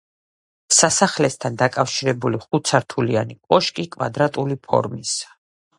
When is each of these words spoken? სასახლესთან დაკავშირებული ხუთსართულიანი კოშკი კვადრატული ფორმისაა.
სასახლესთან 0.77 1.59
დაკავშირებული 1.59 2.41
ხუთსართულიანი 2.47 3.39
კოშკი 3.45 3.89
კვადრატული 3.99 4.63
ფორმისაა. 4.67 5.37